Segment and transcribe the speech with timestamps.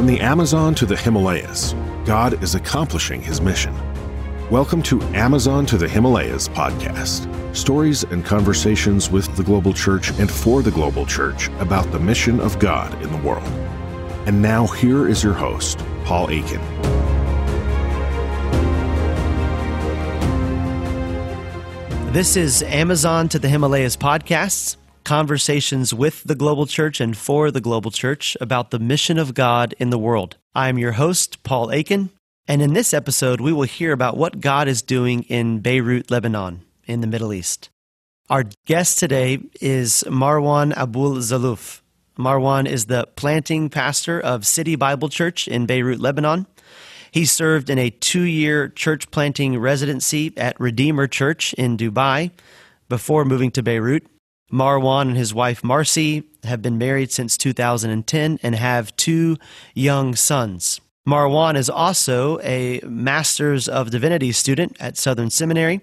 [0.00, 1.74] From the Amazon to the Himalayas,
[2.06, 3.76] God is accomplishing his mission.
[4.48, 10.30] Welcome to Amazon to the Himalayas podcast stories and conversations with the global church and
[10.30, 13.46] for the global church about the mission of God in the world.
[14.26, 16.62] And now, here is your host, Paul Akin.
[22.14, 27.60] This is Amazon to the Himalayas podcasts, conversations with the global church and for the
[27.60, 30.36] global church about the mission of God in the world.
[30.54, 32.10] I am your host, Paul Akin,
[32.48, 36.62] and in this episode, we will hear about what God is doing in Beirut, Lebanon,
[36.86, 37.70] in the Middle East.
[38.28, 41.80] Our guest today is Marwan Aboul-Zolof.
[42.18, 46.46] Marwan is the planting pastor of City Bible Church in Beirut, Lebanon.
[47.10, 52.30] He served in a two year church planting residency at Redeemer Church in Dubai
[52.88, 54.06] before moving to Beirut.
[54.52, 59.36] Marwan and his wife Marcy have been married since 2010 and have two
[59.74, 60.80] young sons.
[61.06, 65.80] Marwan is also a Master's of Divinity student at Southern Seminary,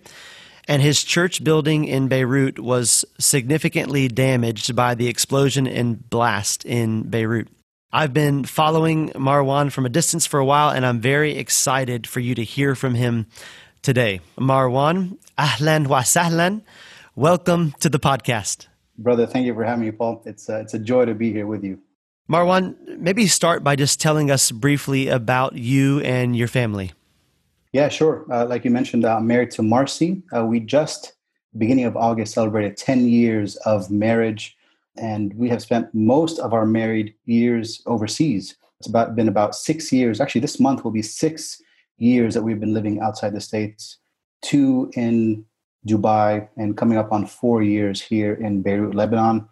[0.67, 7.03] and his church building in Beirut was significantly damaged by the explosion and blast in
[7.03, 7.47] Beirut.
[7.91, 12.19] I've been following Marwan from a distance for a while, and I'm very excited for
[12.19, 13.27] you to hear from him
[13.81, 14.19] today.
[14.37, 16.61] Marwan, ahlan wa sahlan.
[17.17, 18.67] Welcome to the podcast.
[18.95, 20.21] Brother, thank you for having me, Paul.
[20.27, 21.79] It's, uh, it's a joy to be here with you.
[22.29, 26.91] Marwan, maybe start by just telling us briefly about you and your family.
[27.73, 28.27] Yeah, sure.
[28.31, 30.21] Uh, like you mentioned, uh, I'm married to Marcy.
[30.31, 31.13] Uh, we just,
[31.57, 34.55] beginning of August, celebrated 10 years of marriage
[34.95, 38.57] and we have spent most of our married years overseas.
[38.79, 40.21] It's about been about six years.
[40.21, 41.59] Actually, this month will be six
[41.97, 43.97] years that we've been living outside the states.
[44.43, 45.46] Two in
[45.87, 49.47] Dubai, and coming up on four years here in Beirut, Lebanon.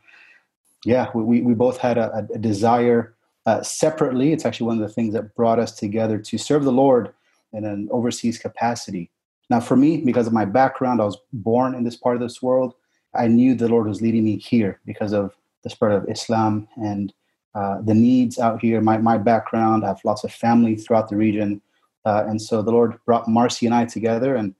[0.86, 4.33] Yeah, we we both had a, a desire uh, separately.
[4.33, 7.13] It's actually one of the things that brought us together to serve the Lord
[7.53, 9.09] in an overseas capacity.
[9.50, 12.41] Now, for me, because of my background, I was born in this part of this
[12.41, 12.74] world.
[13.13, 17.13] I knew the Lord was leading me here because of the spread of Islam and
[17.53, 18.81] uh, the needs out here.
[18.81, 21.62] My, my background, I have lots of family throughout the region.
[22.06, 24.35] Uh, and so the Lord brought Marcy and I together.
[24.35, 24.53] And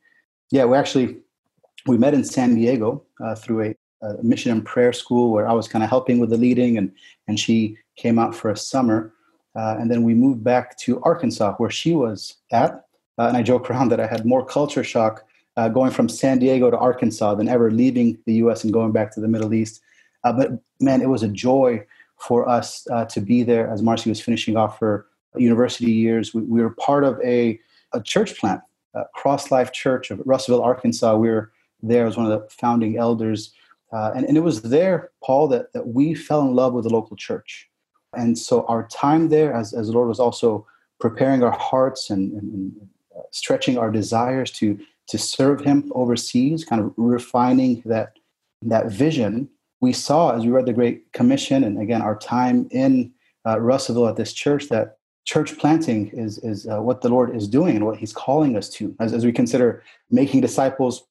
[0.52, 1.18] yeah, we actually,
[1.88, 3.75] we met in San Diego uh, through a,
[4.06, 6.91] a, mission and prayer school where I was kind of helping with the leading and,
[7.28, 9.13] and she came out for a summer.
[9.56, 12.85] Uh, and then we moved back to Arkansas where she was at.
[13.18, 15.23] Uh, and I joke around that I had more culture shock
[15.57, 18.63] uh, going from San Diego to Arkansas than ever leaving the U.S.
[18.63, 19.81] and going back to the Middle East.
[20.25, 21.85] Uh, but man, it was a joy
[22.19, 25.06] for us uh, to be there as Marcy was finishing off her
[25.38, 26.34] university years.
[26.34, 27.59] We, we were part of a,
[27.94, 28.62] a church plant,
[29.13, 31.16] Cross Life Church of Russellville, Arkansas.
[31.16, 31.52] We were
[31.88, 33.53] there as one of the founding elders.
[33.94, 36.90] Uh, and, and it was there, Paul, that, that we fell in love with the
[36.90, 37.69] local church.
[38.13, 40.66] And so our time there, as, as the Lord was also
[41.00, 42.72] preparing our hearts and, and, and
[43.16, 48.13] uh, stretching our desires to to serve him overseas, kind of refining that
[48.62, 49.47] that vision.
[49.81, 53.13] We saw as we read the Great Commission, and again our time in
[53.46, 57.47] uh, Russellville at this church, that church planting is is uh, what the Lord is
[57.47, 58.96] doing and what He's calling us to.
[59.00, 61.06] As, as we consider making disciples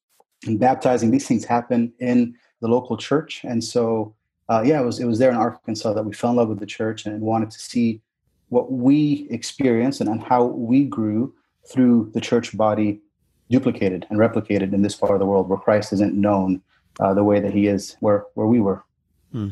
[0.47, 4.15] and baptizing, these things happen in the local church, and so
[4.49, 6.59] uh, yeah, it was it was there in Arkansas that we fell in love with
[6.59, 8.01] the church and wanted to see
[8.49, 11.33] what we experienced and, and how we grew
[11.67, 13.01] through the church body
[13.49, 16.61] duplicated and replicated in this part of the world where Christ isn't known
[16.99, 18.83] uh, the way that he is where, where we were.
[19.31, 19.49] Hmm.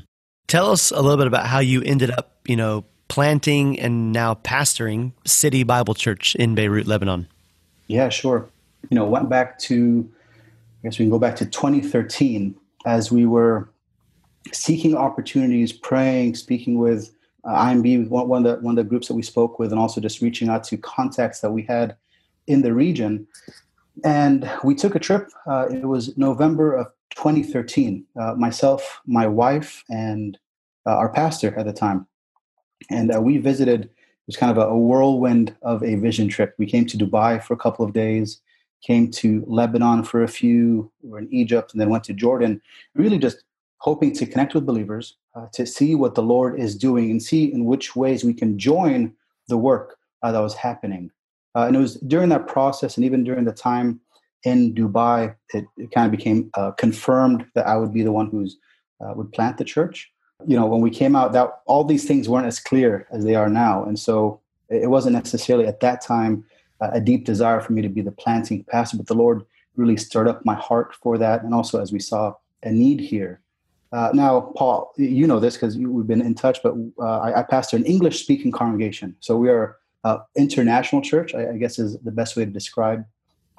[0.48, 4.36] Tell us a little bit about how you ended up, you know, planting and now
[4.36, 7.28] pastoring City Bible Church in Beirut, Lebanon.
[7.88, 8.50] Yeah, sure.
[8.90, 10.10] You know, went back to,
[10.84, 12.56] I guess we can go back to 2013
[12.86, 13.70] as we were
[14.52, 19.08] seeking opportunities, praying, speaking with uh, IMB, one, one, of the, one of the groups
[19.08, 21.96] that we spoke with, and also just reaching out to contacts that we had
[22.48, 23.26] in the region.
[24.04, 25.30] And we took a trip.
[25.48, 28.06] Uh, it was November of 2013.
[28.20, 30.38] Uh, myself, my wife, and
[30.86, 32.08] uh, our pastor at the time.
[32.90, 33.92] And uh, we visited, it
[34.28, 36.56] was kind of a, a, whirlwind of a vision trip.
[36.58, 38.42] We came to Dubai for a couple of days,
[38.86, 42.62] came to Lebanon for a few, we were in Egypt, and then went to Jordan,
[42.96, 43.44] really just
[43.78, 47.52] hoping to connect with believers, uh, to see what the Lord is doing and see
[47.52, 49.14] in which ways we can join
[49.48, 51.12] the work uh, that was happening.
[51.56, 54.00] Uh, and it was during that process, and even during the time
[54.44, 58.28] in Dubai, it, it kind of became uh, confirmed that I would be the one
[58.28, 58.58] who's
[59.02, 60.12] uh, would plant the church.
[60.46, 63.36] You know, when we came out, that all these things weren't as clear as they
[63.36, 66.44] are now, and so it wasn't necessarily at that time
[66.82, 68.98] a deep desire for me to be the planting pastor.
[68.98, 69.44] But the Lord
[69.76, 72.34] really stirred up my heart for that, and also as we saw
[72.64, 73.40] a need here.
[73.92, 77.44] Uh, now, Paul, you know this because we've been in touch, but uh, I, I,
[77.44, 79.16] pastor an English speaking congregation.
[79.20, 83.06] So we are uh, international church, I, I, guess is the best way to describe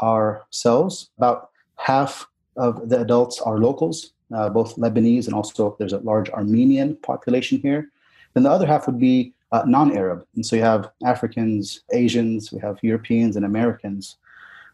[0.02, 1.10] ourselves.
[1.19, 2.26] About half
[2.56, 7.60] of the adults are locals, uh, both Lebanese and also there's a large Armenian population
[7.60, 7.90] here.
[8.32, 10.27] Then the other half would be uh, non Arab.
[10.35, 14.17] And so you have Africans, Asians, we have Europeans, and Americans.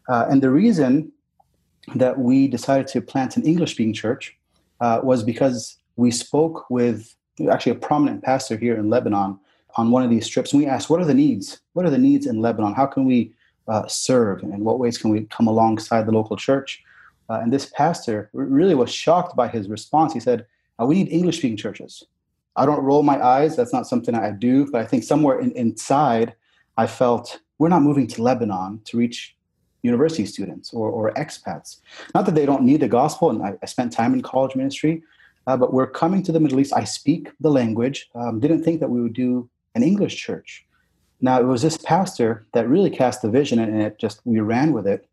[0.09, 1.11] Uh, and the reason
[1.93, 4.35] that we decided to plant an English speaking church
[4.79, 7.15] uh, was because we spoke with
[7.51, 9.39] actually a prominent pastor here in Lebanon
[9.77, 10.51] on one of these trips.
[10.51, 11.61] And we asked, what are the needs?
[11.73, 12.73] What are the needs in Lebanon?
[12.73, 13.31] How can we
[13.67, 14.41] uh, serve?
[14.41, 16.83] And in what ways can we come alongside the local church?
[17.29, 20.11] Uh, and this pastor really was shocked by his response.
[20.11, 20.47] He said,
[20.81, 22.03] uh, We need English speaking churches.
[22.55, 23.55] I don't roll my eyes.
[23.55, 24.69] That's not something I do.
[24.71, 26.35] But I think somewhere in, inside,
[26.77, 29.35] I felt we're not moving to Lebanon to reach
[29.83, 31.77] university students or, or expats.
[32.13, 35.03] Not that they don't need the gospel, and I, I spent time in college ministry,
[35.47, 36.73] uh, but we're coming to the Middle East.
[36.75, 38.09] I speak the language.
[38.15, 40.65] Um, didn't think that we would do an English church.
[41.19, 44.73] Now, it was this pastor that really cast the vision, and it just we ran
[44.73, 45.07] with it.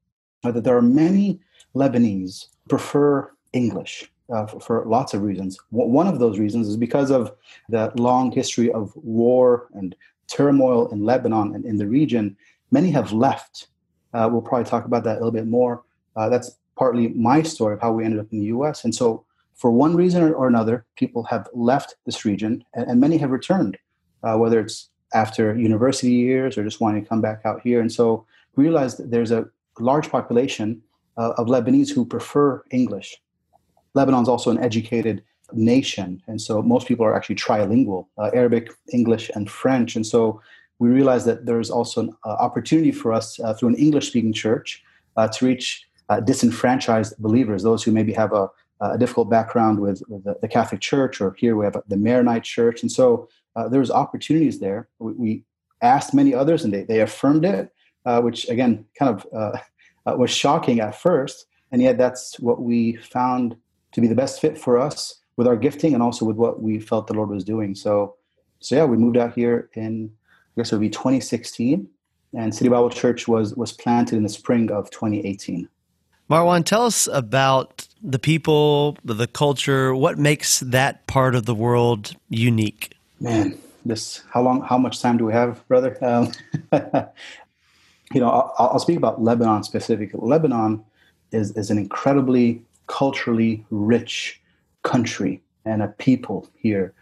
[0.45, 1.41] Uh, that there are many
[1.75, 5.59] Lebanese prefer English uh, for, for, lots of reasons.
[5.71, 7.33] One of those reasons is because of
[7.69, 9.95] the long history of war and
[10.29, 12.37] turmoil in Lebanon and in the region.
[12.71, 13.69] Many have left.
[14.13, 15.83] Uh, we'll probably talk about that a little bit more.
[16.17, 18.85] Uh, that's partly my story of how we ended up in the US.
[18.85, 23.17] And so, for one reason or, another, people have left this region and, and many
[23.17, 23.77] have returned,
[24.23, 27.81] uh, whether it's after university years or just wanting to come back out here.
[27.81, 28.25] And so,
[28.55, 29.49] we realized that there's a
[29.81, 30.83] large population
[31.17, 33.21] uh, of Lebanese who prefer English.
[33.95, 39.31] Lebanon's also an educated nation, and so most people are actually trilingual uh, Arabic, English,
[39.35, 39.97] and French.
[39.97, 40.41] And so
[40.79, 44.33] we realized that there's also an uh, opportunity for us uh, through an English speaking
[44.33, 44.83] church
[45.17, 48.49] uh, to reach uh, disenfranchised believers, those who maybe have a,
[48.81, 52.45] a difficult background with, with the, the, Catholic Church, or here we have the Maronite
[52.45, 52.83] Church.
[52.83, 53.29] And so
[53.71, 54.89] there's opportunities there.
[54.99, 55.45] We, we,
[55.81, 57.73] asked many others, and they, they affirmed it,
[58.05, 59.61] which again kind of
[60.09, 63.57] uh, was shocking at first, and yet that's what we found
[63.99, 66.79] to be the best fit for us with our gifting and also with what we
[66.79, 67.75] felt the Lord was doing.
[67.75, 68.15] So,
[68.61, 70.11] so yeah, we moved out here in
[70.57, 71.89] I guess it would be 2016,
[72.35, 75.69] and City Bible Church was was planted in the spring of 2018.
[76.29, 79.95] Marwan, tell us about the people, the culture.
[79.95, 82.95] What makes that part of the world unique?
[83.21, 84.63] Man, this how long?
[84.63, 85.97] How much time do we have, brother?
[86.03, 86.33] Um,
[88.13, 90.19] you know, I'll, I'll, speak about Lebanon specifically.
[90.23, 90.83] Lebanon
[91.31, 94.41] is, is an incredibly culturally rich
[94.83, 96.93] country and a people here.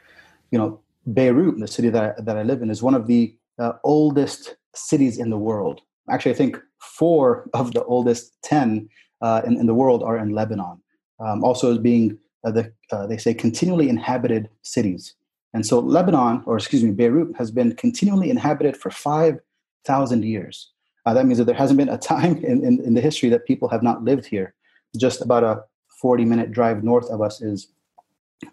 [0.51, 0.81] You know,
[1.13, 4.57] Beirut, the city that I, that I live in, is one of the uh, oldest
[4.75, 5.81] cities in the world.
[6.11, 8.89] Actually, I think four of the oldest 10
[9.23, 10.81] uh, in, in, the world are in Lebanon.
[11.19, 15.15] Um, also, as being uh, the, uh, they say, continually inhabited cities.
[15.55, 20.71] And so, Lebanon, or excuse me, Beirut, has been continually inhabited for 5,000 years.
[21.07, 23.47] Uh, that means that there hasn't been a time in, in, in, the history that
[23.47, 24.55] people have not lived here.
[24.99, 25.63] Just about a
[25.97, 27.69] 40 minute drive north of us is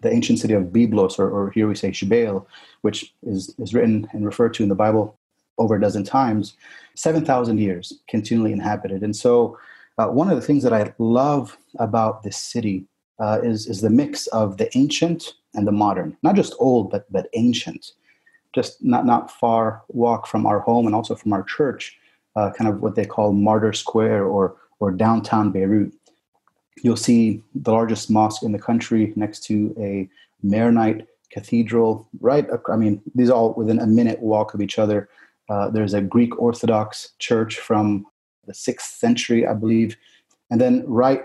[0.00, 2.46] the ancient city of Byblos, or, or here we say Jbeil,
[2.80, 5.18] which is, is written and referred to in the Bible
[5.58, 6.56] over a dozen times,
[6.96, 9.02] 7,000 years continually inhabited.
[9.02, 9.58] And so,
[9.96, 12.86] uh, one of the things that I love about this city
[13.20, 17.10] uh, is, is the mix of the ancient and the modern, not just old, but,
[17.12, 17.92] but ancient.
[18.52, 21.96] Just not, not far walk from our home and also from our church
[22.36, 25.92] uh, kind of what they call Martyr Square or or downtown Beirut.
[26.82, 30.08] You'll see the largest mosque in the country next to a
[30.42, 32.08] Maronite cathedral.
[32.20, 35.08] Right, I mean these all within a minute walk of each other.
[35.48, 38.06] Uh, there's a Greek Orthodox church from
[38.46, 39.96] the sixth century, I believe,
[40.50, 41.24] and then right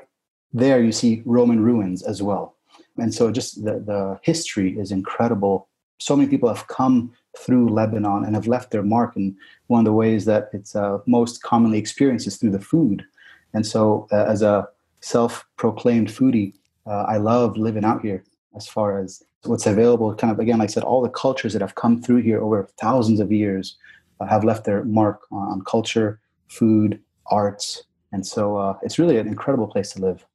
[0.53, 2.55] there you see Roman ruins as well.
[2.97, 5.67] And so just the, the history is incredible.
[5.99, 9.15] So many people have come through Lebanon and have left their mark.
[9.15, 9.35] And
[9.67, 13.05] one of the ways that it's uh, most commonly experienced is through the food.
[13.53, 14.67] And so, uh, as a
[15.01, 16.53] self proclaimed foodie,
[16.85, 18.23] uh, I love living out here
[18.55, 20.13] as far as what's available.
[20.15, 22.67] Kind of, again, like I said, all the cultures that have come through here over
[22.79, 23.77] thousands of years
[24.19, 27.83] uh, have left their mark on culture, food, arts.
[28.11, 30.25] And so, uh, it's really an incredible place to live.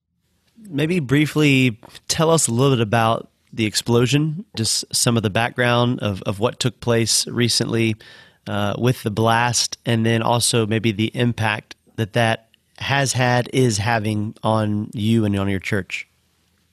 [0.56, 6.00] Maybe briefly tell us a little bit about the explosion, just some of the background
[6.00, 7.96] of, of what took place recently
[8.46, 12.43] uh, with the blast, and then also maybe the impact that that
[12.78, 16.08] has had, is having on you and on your church.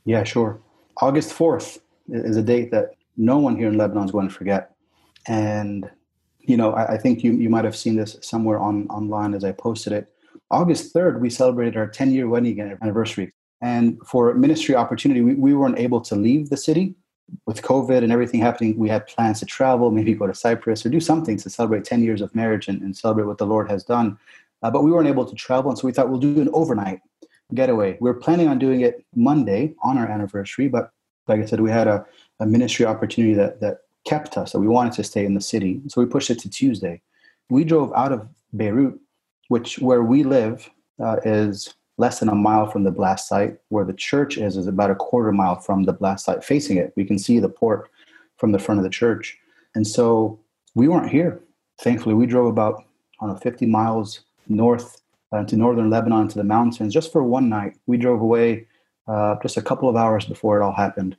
[0.06, 0.60] Yeah, sure.
[0.98, 1.80] August 4th
[2.10, 4.74] is a date that no one here in Lebanon is going to forget.
[5.28, 5.90] And,
[6.40, 9.44] you know, I, I think you, you might have seen this somewhere on online as
[9.44, 10.12] I posted it.
[10.50, 13.32] August 3rd, we celebrated our 10 year wedding anniversary.
[13.62, 16.96] And for ministry opportunity, we, we weren't able to leave the city
[17.46, 18.78] with COVID and everything happening.
[18.78, 22.04] We had plans to travel, maybe go to Cyprus or do something to celebrate 10
[22.04, 24.18] years of marriage and, and celebrate what the Lord has done.
[24.62, 25.72] Uh, but we weren't able to travel.
[25.72, 27.00] And so we thought we'll do an overnight
[27.54, 27.98] getaway.
[28.00, 30.92] We were planning on doing it Monday on our anniversary, but
[31.28, 32.06] like I said, we had a,
[32.40, 35.82] a ministry opportunity that, that kept us, that we wanted to stay in the city.
[35.88, 37.02] So we pushed it to Tuesday.
[37.50, 39.00] We drove out of Beirut,
[39.50, 40.70] which where we live
[41.02, 43.58] uh, is less than a mile from the blast site.
[43.70, 46.44] Where the church is is about a quarter mile from the blast site.
[46.44, 47.90] Facing it, we can see the port
[48.38, 49.38] from the front of the church.
[49.76, 50.40] And so
[50.74, 51.42] we weren't here.
[51.80, 52.84] Thankfully, we drove about
[53.22, 57.24] I don't know 50 miles north uh, to northern Lebanon to the mountains just for
[57.24, 57.76] one night.
[57.88, 58.68] We drove away
[59.08, 61.16] uh, just a couple of hours before it all happened.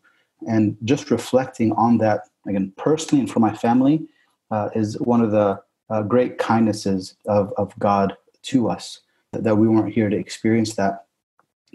[0.48, 4.06] And just reflecting on that, again, personally and for my family,
[4.50, 9.00] uh, is one of the uh, great kindnesses of, of God to us
[9.32, 11.06] that, we weren't here to experience that.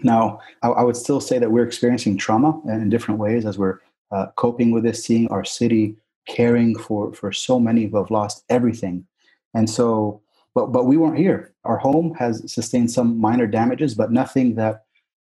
[0.00, 3.80] Now, I, I, would still say that we're experiencing trauma in different ways as we're
[4.12, 5.96] uh, coping with this, seeing our city
[6.28, 9.06] caring for, for so many who have lost everything.
[9.54, 10.20] And so,
[10.58, 11.54] but, but we weren't here.
[11.62, 14.86] Our home has sustained some minor damages, but nothing that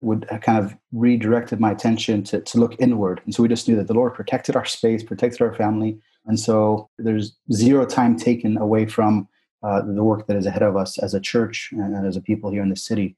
[0.00, 3.20] would kind of redirected my attention to, to look inward.
[3.24, 5.98] And so we just knew that the Lord protected our space, protected our family.
[6.26, 9.26] And so there's zero time taken away from
[9.64, 12.52] uh, the work that is ahead of us as a church and as a people
[12.52, 13.16] here in the city.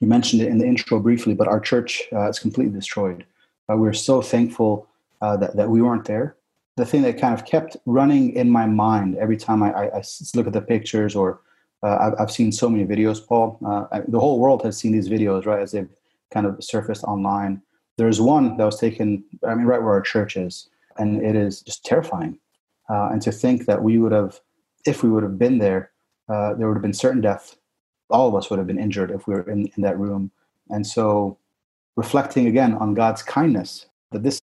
[0.00, 3.24] You mentioned it in the intro briefly, but our church uh, is completely destroyed.
[3.70, 4.86] Uh, we're so thankful
[5.22, 6.36] uh, that, that we weren't there.
[6.76, 10.02] The thing that kind of kept running in my mind every time I, I, I
[10.34, 11.40] look at the pictures or
[11.82, 13.58] uh, I've, I've, seen so many videos, Paul.
[13.66, 15.88] Uh, I, the whole world has seen these videos, right, as they've
[16.30, 17.60] kind of surfaced online.
[17.98, 21.60] There's one that was taken, I mean, right where our church is, and it is
[21.60, 22.38] just terrifying.
[22.88, 24.40] Uh, and to think that we would have,
[24.86, 25.90] if we would have been there,
[26.28, 27.56] uh, there would have been certain death.
[28.10, 30.30] All of us would have been injured if we were in, in that room.
[30.70, 31.38] And so,
[31.96, 34.40] reflecting again on God's kindness, that this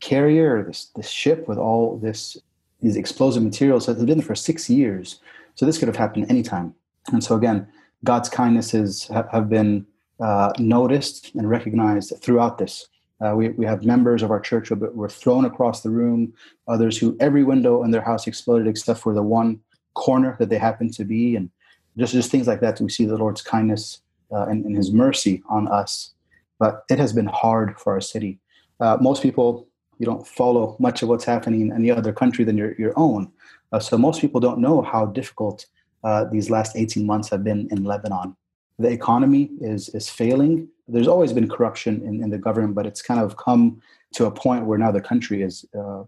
[0.00, 2.36] carrier, this, this ship with all this
[2.80, 5.20] these explosive materials has been there for six years.
[5.54, 6.74] So this could have happened anytime.
[7.12, 7.66] And so again,
[8.04, 9.86] God's kindnesses have, been
[10.20, 12.86] uh, noticed and recognized throughout this.
[13.20, 16.32] Uh, we, we have members of our church who were thrown across the room,
[16.68, 19.58] others who every window in their house exploded except for the one
[19.94, 21.34] corner that they happened to be.
[21.34, 21.50] And
[21.96, 25.42] just, just things like that, we see the Lord's kindness uh, and, and, his mercy
[25.48, 26.12] on us.
[26.60, 28.38] But it has been hard for our city.
[28.78, 29.67] Uh, most people,
[29.98, 33.30] you don't follow much of what's happening in any other country than your, your own.
[33.72, 35.66] Uh, so most people don't know how difficult
[36.04, 38.36] uh, these last 18 months have been in Lebanon
[38.78, 40.68] the economy is is failing.
[40.86, 43.82] There's always been corruption in, in the government, but it's kind of come
[44.14, 46.04] to a point where now the country is, uh,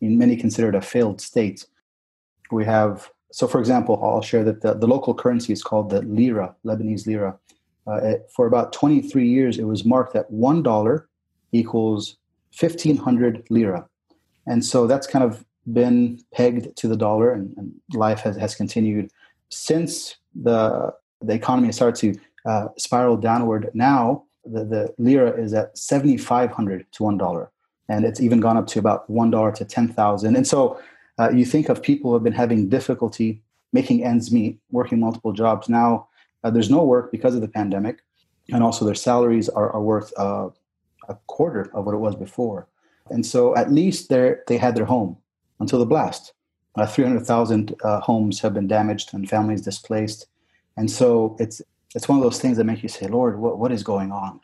[0.00, 1.66] in many considered a failed state.
[2.50, 6.02] We have so, for example, I'll share that the, the local currency is called the
[6.02, 7.38] lira, Lebanese lira.
[7.86, 11.08] Uh, it, for about 23 years, it was marked that one dollar
[11.52, 12.16] equals
[12.58, 13.86] 1500 lira,
[14.46, 18.54] and so that's kind of been pegged to the dollar, and, and life has, has
[18.54, 19.10] continued
[19.50, 20.92] since the
[21.22, 23.70] the economy has started to uh, spiral downward.
[23.74, 27.48] Now the, the lira is at 7,500 to $1.
[27.88, 30.36] And it's even gone up to about $1 to 10,000.
[30.36, 30.80] And so
[31.18, 33.42] uh, you think of people who have been having difficulty
[33.72, 35.68] making ends meet, working multiple jobs.
[35.68, 36.08] Now
[36.42, 38.00] uh, there's no work because of the pandemic.
[38.52, 40.48] And also their salaries are, are worth uh,
[41.10, 42.66] a quarter of what it was before.
[43.10, 45.18] And so at least they had their home
[45.58, 46.32] until the blast.
[46.76, 50.26] Uh, 300,000 uh, homes have been damaged and families displaced.
[50.76, 51.60] And so it's
[51.94, 54.40] it's one of those things that make you say, Lord, what, what is going on?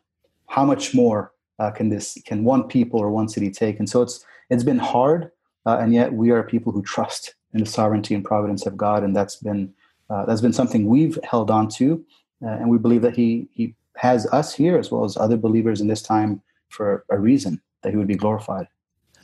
[0.49, 3.79] How much more uh, can this can one people or one city take?
[3.79, 5.31] And so it's it's been hard,
[5.65, 9.05] uh, and yet we are people who trust in the sovereignty and providence of God,
[9.05, 9.73] and that's been
[10.11, 12.05] uh, that's been something we've held on to,
[12.45, 15.81] uh, and we believe that He He has us here as well as other believers
[15.81, 18.69] in this time for a reason that He would be glorified.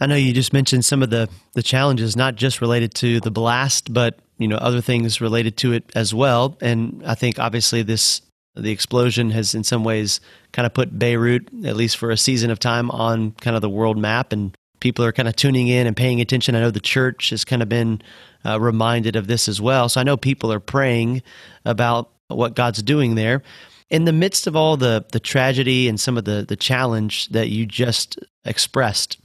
[0.01, 3.31] I know you just mentioned some of the the challenges, not just related to the
[3.31, 6.57] blast, but you know other things related to it as well.
[6.61, 8.23] And I think obviously this
[8.55, 10.21] the explosion has in some ways
[10.53, 13.71] kind of put Beirut, at least for a season of time, on kind of the
[13.71, 16.55] world map, and people are kind of tuning in and paying attention.
[16.55, 18.03] I know the church has kind of been
[18.45, 19.89] uh, reminded of this as well.
[19.89, 21.23] So I know people are praying
[21.65, 23.43] about what God's doing there.
[23.93, 27.51] In the midst of all the the tragedy and some of the the challenge that
[27.51, 29.19] you just expressed,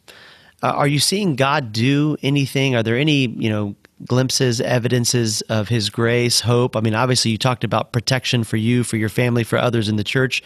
[0.62, 2.75] uh, are you seeing God do anything?
[2.75, 6.75] Are there any, you know, glimpses, evidences of His grace, hope?
[6.75, 9.95] I mean, obviously, you talked about protection for you, for your family, for others in
[9.95, 10.43] the church,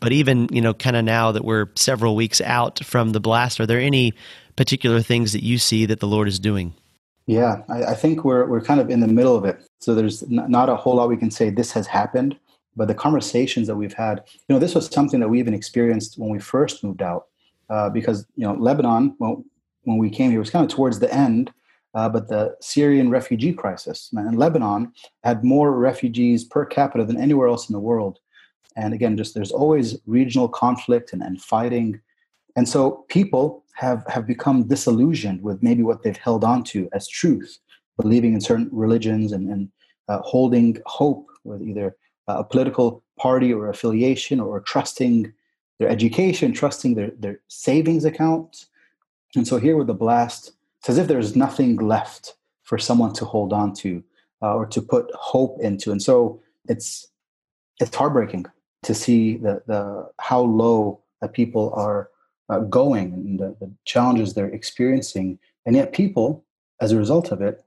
[0.00, 3.58] but even, you know, kind of now that we're several weeks out from the blast,
[3.58, 4.12] are there any
[4.54, 6.74] particular things that you see that the Lord is doing?
[7.26, 9.64] Yeah, I, I think we're we're kind of in the middle of it.
[9.80, 12.36] So there's n- not a whole lot we can say this has happened,
[12.76, 16.18] but the conversations that we've had, you know, this was something that we even experienced
[16.18, 17.26] when we first moved out,
[17.68, 19.44] uh, because you know, Lebanon, well,
[19.84, 21.52] when we came here, was kind of towards the end.
[21.94, 24.92] Uh, but the Syrian refugee crisis and Lebanon
[25.24, 28.18] had more refugees per capita than anywhere else in the world.
[28.76, 32.00] And again, just there's always regional conflict and, and fighting.
[32.56, 37.08] And so people have, have become disillusioned with maybe what they've held on to as
[37.08, 37.58] truth,
[38.00, 39.68] believing in certain religions and, and
[40.08, 41.94] uh, holding hope with either
[42.28, 45.32] a political party or affiliation or trusting
[45.78, 48.66] their education, trusting their, their savings accounts.
[49.34, 53.24] And so here with the blast, it's as if there's nothing left for someone to
[53.24, 54.02] hold on to
[54.42, 55.90] uh, or to put hope into.
[55.90, 57.08] And so it's
[57.80, 58.46] it's heartbreaking
[58.82, 62.10] to see the, the how low that people are
[62.48, 65.38] uh, going and the, the challenges they're experiencing.
[65.64, 66.44] And yet people,
[66.80, 67.64] as a result of it,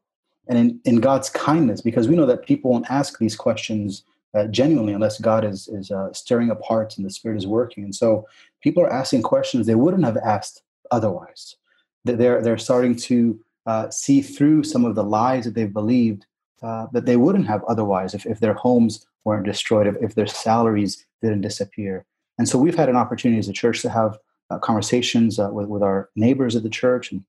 [0.48, 4.04] and in, in God's kindness, because we know that people won't ask these questions
[4.36, 7.84] uh, genuinely unless God is is uh, stirring up hearts and the Spirit is working.
[7.84, 8.28] And so
[8.62, 10.62] people are asking questions they wouldn't have asked
[10.92, 11.56] otherwise.
[12.04, 16.26] They're they're starting to uh, see through some of the lies that they've believed
[16.62, 20.28] uh, that they wouldn't have otherwise if, if their homes weren't destroyed, if, if their
[20.28, 22.06] salaries didn't disappear.
[22.38, 24.18] And so we've had an opportunity as a church to have
[24.50, 27.24] uh, conversations uh, with, with our neighbors at the church and,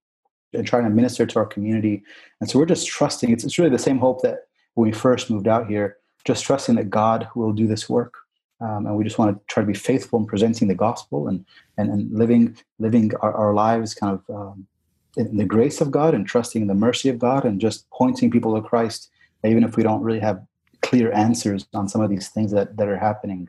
[0.53, 2.03] and trying to minister to our community.
[2.39, 3.31] And so we're just trusting.
[3.31, 6.75] It's, it's really the same hope that when we first moved out here just trusting
[6.75, 8.13] that God will do this work.
[8.59, 11.45] Um, and we just want to try to be faithful in presenting the gospel and,
[11.77, 14.67] and, and living, living our, our lives kind of um,
[15.15, 18.29] in the grace of God and trusting in the mercy of God and just pointing
[18.29, 19.09] people to Christ,
[19.45, 20.43] even if we don't really have
[20.81, 23.47] clear answers on some of these things that, that are happening.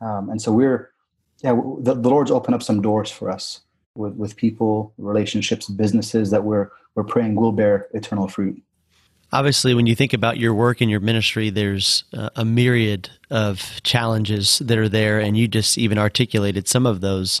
[0.00, 0.90] Um, and so we're,
[1.44, 3.60] yeah, the, the Lord's opened up some doors for us
[3.94, 8.60] with, with people, relationships, businesses that we're, we're praying will bear eternal fruit.
[9.36, 14.60] Obviously, when you think about your work and your ministry, there's a myriad of challenges
[14.60, 17.38] that are there, and you just even articulated some of those.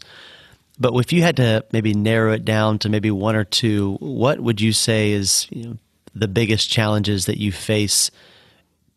[0.78, 4.40] But if you had to maybe narrow it down to maybe one or two, what
[4.40, 5.78] would you say is you know,
[6.14, 8.10] the biggest challenges that you face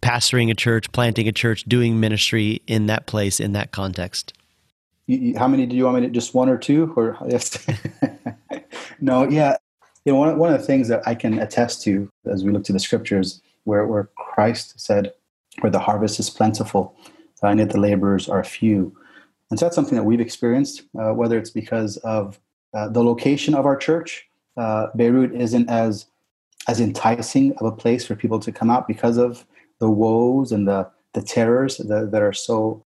[0.02, 4.34] pastoring a church, planting a church, doing ministry in that place, in that context?
[5.38, 7.18] How many do you want me to just one or two or
[9.00, 9.56] no, yeah
[10.10, 12.64] you know, one, one of the things that I can attest to as we look
[12.64, 15.14] to the scriptures, where, where Christ said,
[15.60, 16.96] where the harvest is plentiful,
[17.44, 18.98] and yet the laborers are few.
[19.52, 22.40] And so that's something that we've experienced, uh, whether it's because of
[22.74, 24.28] uh, the location of our church.
[24.58, 26.08] Uh, Beirut isn't as
[26.68, 29.46] as enticing of a place for people to come out because of
[29.80, 32.84] the woes and the the terrors that, that are so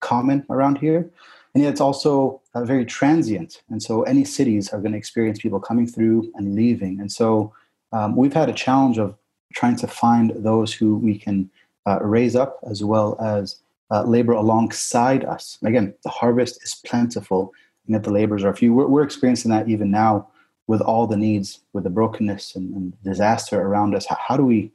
[0.00, 1.10] common around here
[1.56, 3.62] and yet it's also uh, very transient.
[3.70, 7.00] And so any cities are going to experience people coming through and leaving.
[7.00, 7.50] And so
[7.92, 9.16] um, we've had a challenge of
[9.54, 11.48] trying to find those who we can
[11.86, 13.58] uh, raise up as well as
[13.90, 15.56] uh, labor alongside us.
[15.64, 17.54] Again, the harvest is plentiful
[17.86, 18.74] and yet the laborers are few.
[18.74, 20.28] We're, we're experiencing that even now
[20.66, 24.04] with all the needs, with the brokenness and, and disaster around us.
[24.04, 24.72] How, how, do we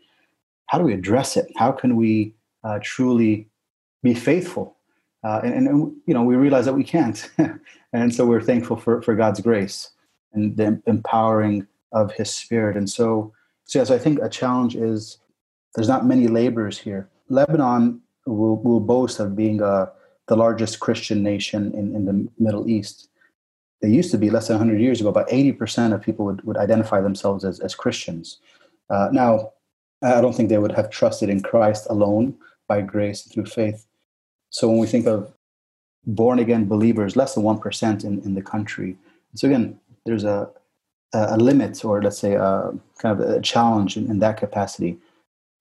[0.66, 1.46] how do we address it?
[1.58, 3.50] How can we uh, truly
[4.02, 4.78] be faithful
[5.24, 7.30] uh, and, and, you know we realize that we can't.
[7.94, 9.90] And so we're thankful for, for god's grace
[10.32, 12.78] and the empowering of his spirit.
[12.78, 13.34] And so
[13.66, 15.18] so yes i think a challenge is
[15.76, 17.10] there's not many laborers here.
[17.30, 19.88] Lebanon will, will boast of being uh,
[20.28, 23.10] the largest christian nation in, in the middle east.
[23.82, 26.58] They used to be less than 100 years ago about 80% of people would, would
[26.58, 28.40] identify themselves as, as christians.
[28.90, 29.52] Uh, now
[30.04, 32.36] i don't think they would have trusted in christ alone
[32.68, 33.86] by grace through faith
[34.52, 35.34] so when we think of
[36.06, 38.96] born again believers, less than 1% in, in the country.
[39.36, 40.50] So again, there's a,
[41.14, 44.98] a limit or let's say a, kind of a challenge in, in that capacity.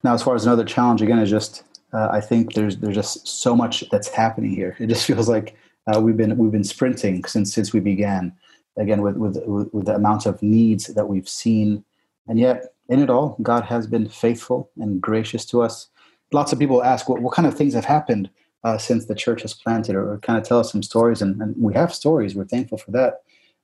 [0.03, 3.27] Now, as far as another challenge, again, is just uh, I think there's there's just
[3.27, 4.75] so much that's happening here.
[4.79, 5.55] It just feels like
[5.87, 8.33] uh, we've been we've been sprinting since since we began.
[8.77, 11.83] Again, with, with with the amount of needs that we've seen,
[12.27, 15.87] and yet in it all, God has been faithful and gracious to us.
[16.31, 18.29] Lots of people ask, "What what kind of things have happened?"
[18.63, 21.21] Uh, since the church has planted, or, kind of tell us some stories.
[21.21, 22.35] And, and, we have stories.
[22.35, 23.21] We're thankful for that.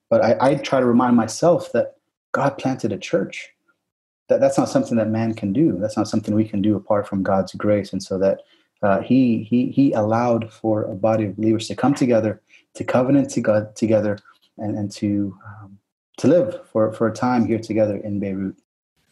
[0.09, 1.97] But I, I, try to remind myself that
[2.31, 3.49] God planted a church.
[4.29, 5.77] That that's not something that man can do.
[5.79, 7.93] That's not something we can do apart from God's grace.
[7.93, 8.41] And so that
[8.81, 12.41] uh, he he he allowed for a body of believers to come together,
[12.75, 14.19] to covenant to God together,
[14.57, 15.77] and and to um,
[16.17, 18.55] to live for for a time here together in Beirut.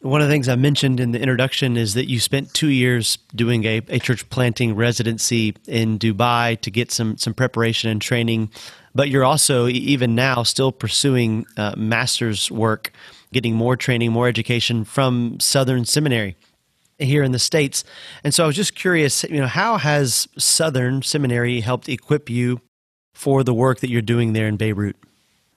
[0.06, 3.18] One of the things I mentioned in the introduction is that you spent two years
[3.34, 8.52] doing a, a church planting residency in Dubai to get some some preparation and training,
[8.94, 12.92] but you're also even now still pursuing uh, master's work,
[13.34, 16.36] getting more training, more education from Southern Seminary.
[17.00, 17.84] here in the states.
[18.24, 22.62] And so I was just curious, you know, how has Southern Seminary helped equip you
[23.16, 24.98] for the work that you're doing there in Beirut?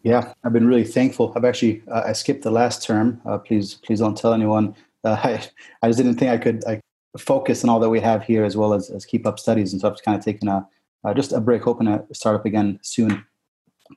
[0.02, 1.32] Yeah, I've been really thankful.
[1.34, 3.20] I've actually uh, I skipped the last term.
[3.26, 4.74] Uh, please, please don't tell anyone.
[5.04, 5.48] Uh, I,
[5.82, 6.80] I just didn't think I could I
[7.18, 9.80] focus on all that we have here as well as, as keep up studies, and
[9.80, 10.66] so I've kind of taken a
[11.04, 13.24] uh, just a break, hoping to start up again soon.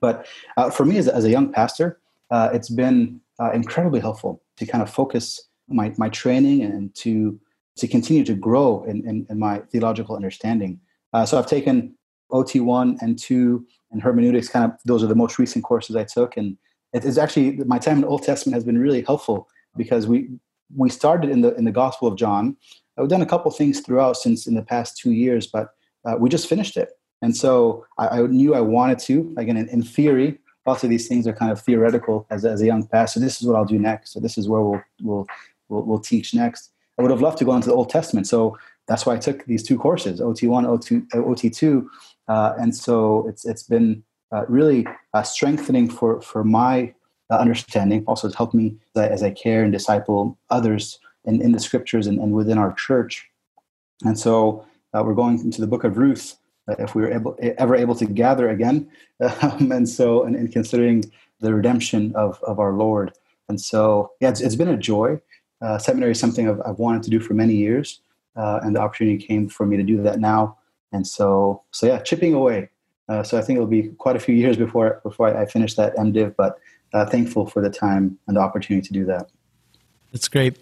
[0.00, 3.20] But uh, for me, as, as a young pastor, uh, it's been
[3.52, 7.38] incredibly helpful to kind of focus my my training and to
[7.76, 10.78] to continue to grow in, in, in my theological understanding.
[11.24, 11.94] so I've taken
[12.32, 14.48] OT one and two and hermeneutics.
[14.48, 16.56] Kind of those are the most recent courses I took, and
[16.92, 20.28] it is actually my time in the Old Testament has been really helpful because we
[20.76, 22.56] we started in the in the Gospel of John.
[22.98, 25.70] I've done a couple things throughout since in the past two years, but
[26.04, 26.90] uh, we just finished it,
[27.22, 29.34] and so I, I knew I wanted to.
[29.36, 32.66] Again, in, in, theory, lots of these things are kind of theoretical as, as a
[32.66, 33.20] young pastor.
[33.20, 34.12] This is what I'll do next.
[34.12, 35.26] So this is where we'll we'll
[35.68, 36.70] we'll, we'll teach next.
[36.98, 39.44] I would have loved to go into the Old Testament, so that's why I took
[39.44, 41.86] these two courses, OT1, OT, OT2,
[42.28, 46.92] uh, and so it's it's been uh, really uh, strengthening for for my
[47.30, 48.04] uh, understanding.
[48.06, 51.60] Also, it's helped me as I, as I, care and disciple others in, in the
[51.60, 53.28] scriptures and, and within our church.
[54.04, 56.36] And so uh, we're going into the book of Ruth.
[56.68, 58.90] Uh, if we were able, ever able to gather again,
[59.42, 63.12] um, and so and, and, considering the redemption of of our Lord,
[63.48, 65.20] and so yeah, it's, it's been a joy.
[65.78, 68.01] seminary is something I've, I've, wanted to do for many years,
[68.36, 70.56] and the opportunity came for me to do that now
[70.92, 72.68] and so so yeah, chipping away.
[73.08, 75.96] Uh, so I think it'll be quite a few years before before I finish that
[75.96, 76.58] MDiv, but
[76.92, 79.30] uh, thankful for the time and the opportunity to do that.
[80.12, 80.56] That's great.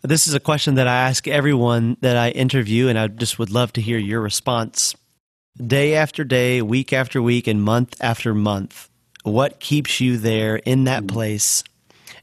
[0.00, 3.50] This is a question that I ask everyone that I interview, and I just would
[3.50, 4.96] love to hear your response.
[5.64, 8.88] Day after day, week after week, and month after month,
[9.22, 11.14] what keeps you there in that mm-hmm.
[11.14, 11.62] place,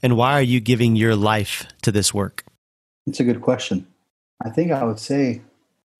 [0.01, 2.43] and why are you giving your life to this work?
[3.05, 3.87] It's a good question.
[4.43, 5.41] I think I would say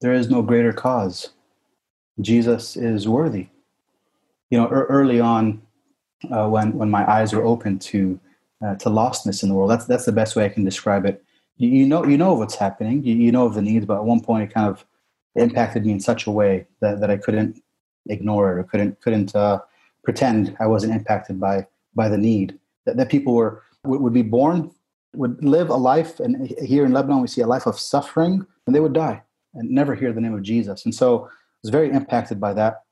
[0.02, 1.32] there is no greater cause.
[2.21, 3.47] Jesus is worthy.
[4.49, 5.62] You know, early on,
[6.32, 8.19] uh, when when my eyes were open to
[8.65, 11.23] uh, to lostness in the world, that's that's the best way I can describe it.
[11.58, 13.04] You, you know, you know what's happening.
[13.04, 14.86] You, you know of the needs, but at one point, it kind of
[15.36, 17.62] impacted me in such a way that, that I couldn't
[18.08, 19.60] ignore it or couldn't couldn't uh,
[20.04, 22.58] pretend I wasn't impacted by by the need.
[22.86, 24.71] That, that people were would, would be born,
[25.13, 28.76] would live a life, and here in Lebanon we see a life of suffering, and
[28.76, 30.86] they would die and never hear the name of Jesus.
[30.86, 31.30] And so I
[31.63, 32.84] was very impacted by that.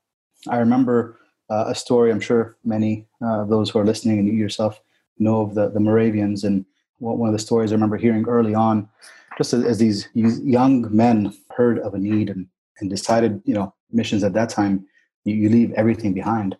[0.48, 1.18] I remember
[1.50, 4.80] uh, a story, I'm sure many uh, of those who are listening and you yourself
[5.18, 6.44] know of the, the Moravians.
[6.44, 6.64] And
[6.98, 8.88] one of the stories I remember hearing early on,
[9.36, 12.46] just as, as these young men heard of a need and,
[12.80, 14.84] and decided, you know, missions at that time,
[15.24, 16.56] you, you leave everything behind.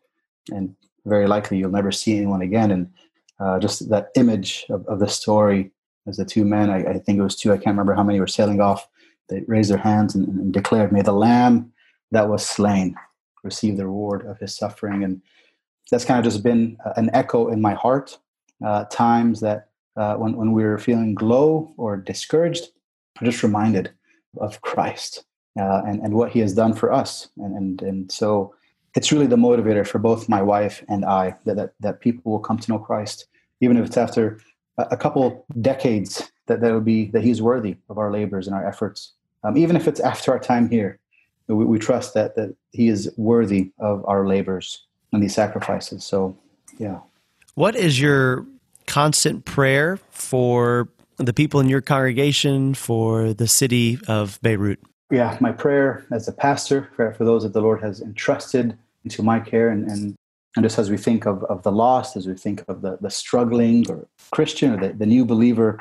[0.50, 2.70] And very likely you'll never see anyone again.
[2.70, 2.90] And
[3.40, 5.70] uh, just that image of, of the story
[6.06, 8.18] as the two men, I, I, think it was two, I can't remember how many
[8.18, 8.88] were sailing off
[9.28, 11.72] they raised their hands and, and declared, May the Lamb
[12.10, 12.96] that was slain
[13.44, 15.04] receive the reward of his suffering.
[15.04, 15.22] And
[15.90, 18.18] that's kind of just been an echo in my heart.
[18.64, 22.68] Uh, times that uh, when, when we are feeling low or discouraged,
[23.20, 23.92] I'm just reminded
[24.40, 25.24] of Christ
[25.58, 27.28] uh, and, and what he has done for us.
[27.36, 28.54] And, and, and so
[28.94, 32.40] it's really the motivator for both my wife and I that, that, that people will
[32.40, 33.26] come to know Christ,
[33.60, 34.40] even if it's after
[34.78, 38.66] a, couple decades, that, that would be that he's worthy of our labors and our
[38.66, 39.12] efforts
[39.44, 40.98] um, even if it's after our time here.
[41.46, 46.04] We, we trust that that He is worthy of our labors and these sacrifices.
[46.04, 46.36] So,
[46.76, 47.00] yeah.
[47.54, 48.46] What is your
[48.86, 54.78] constant prayer for the people in your congregation, for the city of Beirut?
[55.10, 59.22] Yeah, my prayer as a pastor for, for those that the Lord has entrusted into
[59.22, 60.14] my care and, and
[60.56, 63.10] and just as we think of, of the lost, as we think of the, the
[63.10, 65.80] struggling or Christian or the, the new believer,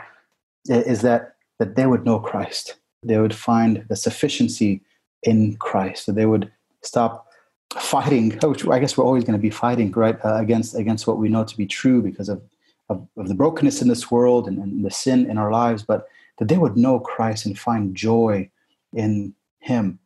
[0.69, 4.81] is that that they would know Christ, they would find the sufficiency
[5.23, 6.05] in Christ.
[6.05, 6.51] So they would
[6.83, 7.27] stop
[7.73, 11.17] fighting, which I guess we're always going to be fighting, right, uh, against against what
[11.17, 12.41] we know to be true because of,
[12.89, 16.07] of, of the brokenness in this world and, and, the sin in our lives, but
[16.37, 18.49] that they would know Christ and find joy
[18.93, 19.99] in Him.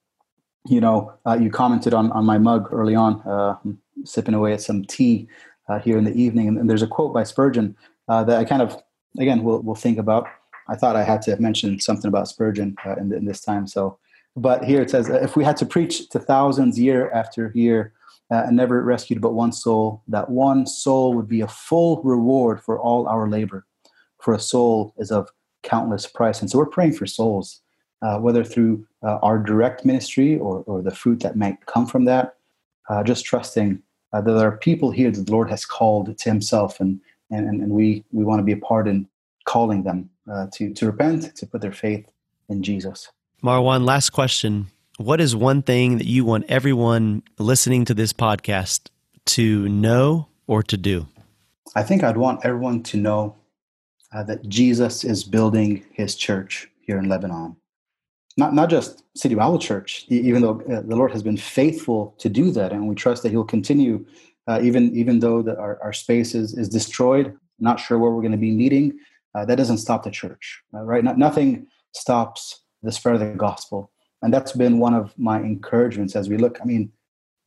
[0.67, 3.55] You know, uh, you commented on, on my mug early on, uh,
[4.05, 5.27] sipping away at some tea
[5.67, 7.75] uh, here in the evening, and, and, there's a quote by Spurgeon
[8.07, 8.81] uh, that I kind of,
[9.17, 10.27] again, will will think about.
[10.67, 13.67] I thought I had to mention something about Spurgeon uh, in, in, this time.
[13.67, 13.97] So,
[14.35, 17.93] but here it says, if we had to preach to thousands year after year
[18.31, 22.61] uh, and never rescued but one soul, that one soul would be a full reward
[22.61, 23.65] for all our labor.
[24.19, 25.29] For a soul is of
[25.63, 27.61] countless price, and so we're praying for souls,
[28.01, 32.05] uh, whether through uh, our direct ministry or, or the fruit that might come from
[32.05, 32.35] that.
[32.89, 33.81] Uh, just trusting
[34.13, 37.47] uh, that there are people here that the Lord has called to Himself, and and,
[37.47, 39.07] and we we want to be a part in
[39.45, 42.05] calling them uh, to to repent, to put their faith
[42.49, 43.09] in Jesus.
[43.43, 44.67] Marwan, last question.
[44.97, 48.89] What is one thing that you want everyone listening to this podcast
[49.27, 51.07] to know or to do?
[51.75, 53.35] I think I'd want everyone to know
[54.13, 57.55] uh, that Jesus is building his church here in Lebanon.
[58.37, 62.29] Not, not just City Bible Church, even though uh, the Lord has been faithful to
[62.29, 64.05] do that, and we trust that He'll continue,
[64.47, 67.37] uh, even even though the, our, our space is, is destroyed.
[67.59, 68.97] Not sure where we're going to be meeting.
[69.35, 71.03] Uh, that doesn't stop the church, uh, right?
[71.03, 73.91] Not, nothing stops the spread of the gospel,
[74.21, 76.57] and that's been one of my encouragements as we look.
[76.61, 76.91] I mean,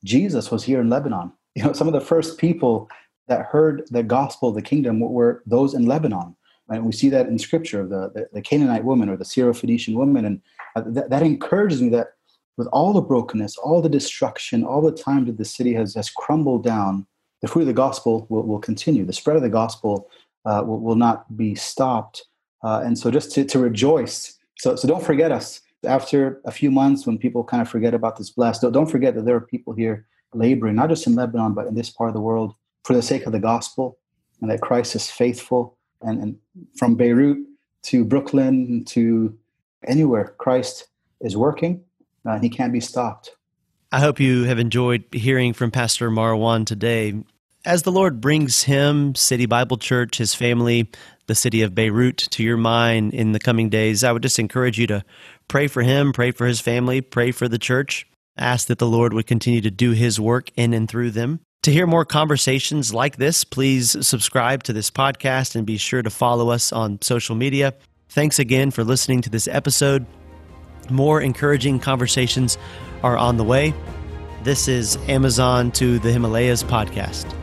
[0.05, 1.33] Jesus was here in Lebanon.
[1.57, 2.90] You know, some of the first people
[3.29, 6.35] that heard the gospel of the kingdom were those in Lebanon.
[6.68, 10.25] And we see that in scripture, the, the, the Canaanite woman or the Syro-Phoenician woman.
[10.25, 10.42] And
[10.75, 12.09] that, that encourages me that
[12.57, 16.11] with all the brokenness, all the destruction, all the time that the city has, has
[16.11, 17.07] crumbled down,
[17.43, 19.05] the fruit of the gospel will, will continue.
[19.05, 20.09] The spread of the gospel
[20.45, 22.25] uh, will, will, not be stopped.
[22.63, 24.39] Uh, and so just to, to rejoice.
[24.59, 25.61] So, so don't forget us.
[25.85, 29.15] After a few months, when people kind of forget about this blast, don't, don't forget
[29.15, 32.15] that there are people here laboring, not just in Lebanon, but in this part of
[32.15, 33.99] the world for the sake of the gospel,
[34.41, 36.37] and that Christ is faithful and, and
[36.77, 37.39] from Beirut
[37.85, 39.37] to Brooklyn to
[39.87, 40.88] anywhere, Christ
[41.20, 41.85] is working
[42.27, 43.31] uh, and he can't be stopped.
[43.92, 47.14] I hope you have enjoyed hearing from Pastor Marwan today.
[47.64, 50.90] As the Lord brings him, City Bible Church, his family,
[51.27, 54.79] the city of Beirut to your mind in the coming days, I would just encourage
[54.79, 55.05] you to
[55.49, 58.07] pray for him, pray for his family, pray for the church.
[58.37, 61.40] Ask that the Lord would continue to do his work in and through them.
[61.62, 66.11] To hear more conversations like this, please subscribe to this podcast and be sure to
[66.11, 67.75] follow us on social media.
[68.09, 70.07] Thanks again for listening to this episode.
[70.90, 72.59] More encouraging conversations
[73.03, 73.75] are on the way.
[74.43, 77.35] This is Amazon to the Himalayas podcast.